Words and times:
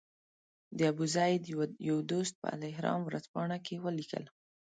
د 0.77 0.79
ابوزید 0.91 1.41
یو 1.89 1.97
دوست 2.11 2.33
په 2.41 2.47
الاهرام 2.55 2.99
ورځپاڼه 3.03 3.57
کې 3.65 3.75
ولیکل. 3.85 4.25